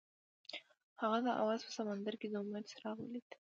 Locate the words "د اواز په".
1.25-1.71